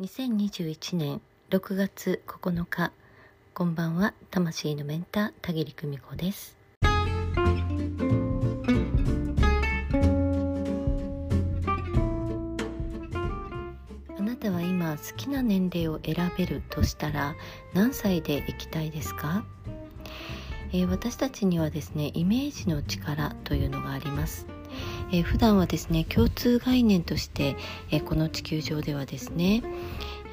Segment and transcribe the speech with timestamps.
[0.00, 2.90] 2021年6月9日
[3.54, 6.58] こんばんは魂のメンター田切久美子です。
[6.82, 6.88] あ
[14.20, 17.36] なたは今好きな年齢を選べるとしたら
[17.72, 19.44] 何歳で生きたいですか、
[20.72, 24.53] えー、私たちにはですねイメージの力というのがあります。
[25.10, 27.56] えー、普段はですね共通概念として、
[27.90, 29.62] えー、この地球上ではですね、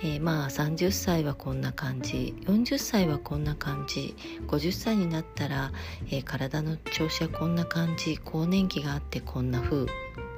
[0.03, 4.15] えー、まあ30歳はこんな感じ40歳はこんな感じ
[4.47, 5.71] 50歳になったら、
[6.09, 9.85] え、体の調子はこんな感じ更年期があってこんな風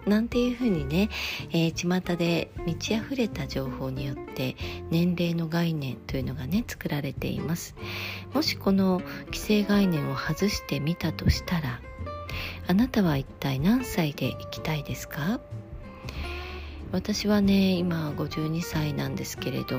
[0.06, 1.10] なんていうふうにね、
[1.52, 4.56] えー、巷で満ち溢れた情報によって
[4.90, 7.76] 年齢の概念というのがね作られています。
[8.34, 9.02] もしこの
[9.34, 11.80] 既成概念を外してみたとしたら
[12.68, 15.40] あなたは一体何歳で生きたいですか？
[16.92, 19.78] 私はね今52歳なんですけれど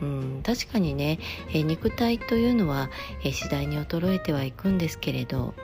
[0.00, 1.18] うん、確かにね、
[1.52, 2.88] え肉体というのは、
[3.24, 5.54] え次第に衰えてはいくんですけれど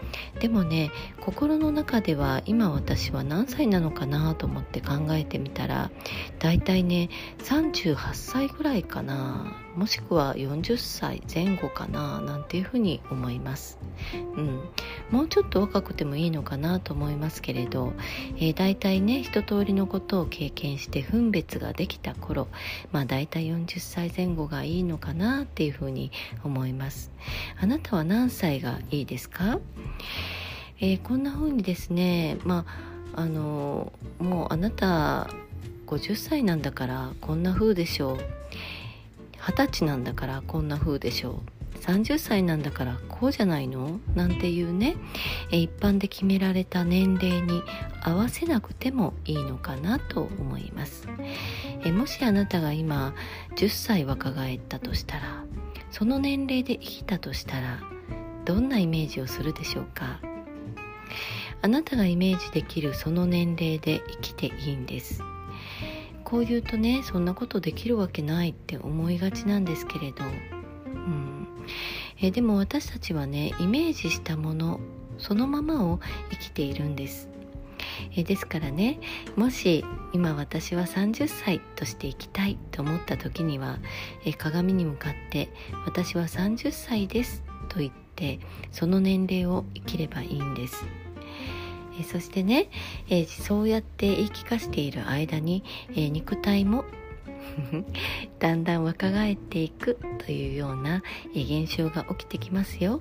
[0.41, 5.92] でもね心の中では今私は何歳なのかなと思って考えてみたら
[6.41, 7.10] だいたいね
[7.44, 9.63] 38歳ぐらいかな。
[9.77, 13.78] もしくは40歳前後かななんていうふうに思います、
[14.36, 14.61] うん、
[15.11, 17.92] もうちょっと若くてもいいのかなと思いますけれど、
[18.36, 22.48] えー、だいたいね一通りのことを経験して分別ができた頃
[22.92, 27.11] まあだいたい40歳前後がいいのかなっていうふうに思います。
[27.61, 29.59] あなたは何歳がいいですか、
[30.81, 32.64] えー、こんな風にですねま
[33.14, 35.28] ああのもうあなた
[35.86, 38.19] 50歳なんだからこんな風でしょう。
[39.45, 41.42] 20歳なんだからこんな風でしょ
[41.75, 41.78] う。
[41.81, 44.00] 30歳なんだからこうじゃないの？
[44.14, 44.97] なんていうね。
[45.50, 47.62] 一般で決められた年齢に
[48.03, 51.06] 合わせなくてもいいのかなと思います。
[51.84, 53.15] えもしあなたが今
[53.56, 55.45] 10歳若返ったとしたら
[55.91, 57.81] その年齢で生きたとしたら
[58.47, 60.21] どんなイメージをするでしょうか？
[61.60, 65.21] あなたがイメージできるその年齢で生きていいんです。
[66.24, 71.48] こう言うとねそんなことできるわけないって思いがちなんですけれど、うん。
[72.20, 74.80] えでも私たちはねイメージしたもの
[75.18, 77.28] そのままを生きているんです。
[78.16, 78.98] えですからね
[79.36, 83.78] もし今私は30歳として生きたいと思った時には
[84.24, 85.48] え鏡に向かって
[85.84, 91.03] 「私は30歳です」と言ってその年齢を生きればいいんです。
[91.99, 92.69] えそしてね、
[93.09, 95.62] えそうやって言い聞かせている間に、
[95.94, 96.84] え肉体も
[98.38, 101.03] だんだん若返っていくというような、
[101.34, 103.00] え現象が起きてきますよ。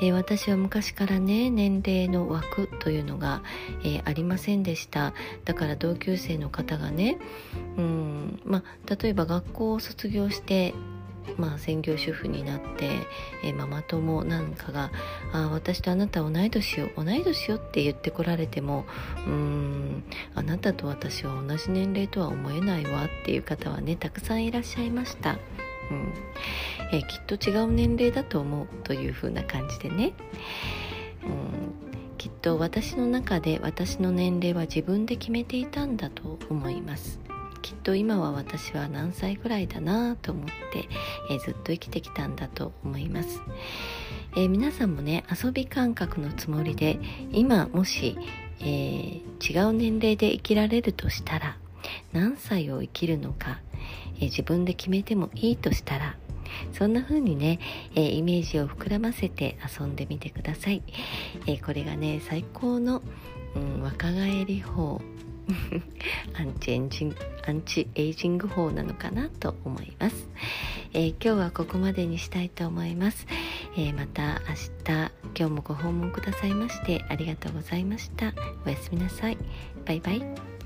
[0.00, 3.42] え私は昔からね年齢の枠というのが、
[3.82, 5.12] えー、ありませんでした
[5.44, 7.18] だから同級生の方がね
[7.76, 10.72] うんま例えば学校を卒業して
[11.36, 12.90] まあ、専業主婦になって、
[13.44, 14.90] えー、ママ友なんかが
[15.32, 18.84] 「あ私とあなた同い年よ同い年よ」って言ってこられても
[19.26, 25.38] うーんあなたと私は同じ年齢とは思えないわっていう方はねたくさんいらっしゃいました。
[25.90, 26.12] うん。
[26.92, 30.12] えー、きっと違う年齢だと思うというふうな感じでね、
[31.24, 37.20] うん、きっと私の中で私の年齢は自分で決めていたんだと思います。
[37.68, 40.88] きっと今は私は何歳ぐらいだなと思って、
[41.30, 43.42] えー、ずっと生きてきたんだと思います、
[44.36, 46.98] えー、皆さんもね遊び感覚のつもりで
[47.30, 48.16] 今もし、
[48.60, 51.58] えー、違う年齢で生きられるとしたら
[52.14, 53.60] 何歳を生きるのか、
[54.18, 56.16] え自分で決めてもいいとしたら
[56.72, 57.60] そんな風にね、
[57.94, 60.82] えー、イメージを膨らませて遊んでみてください。
[61.46, 63.02] えー、これがね、最高の、
[63.54, 65.02] うん、若返り法
[66.38, 67.14] アンチエンジン
[67.46, 70.28] アンチエイジング法なのかなと思います、
[70.92, 73.26] えー、今日はここまでにしたいと思います、
[73.76, 74.54] えー、また明
[74.84, 78.32] 日今日もご訪問くださいましてありがとうございました。
[78.66, 79.38] おやすみなさい。
[79.86, 80.57] バイバイ。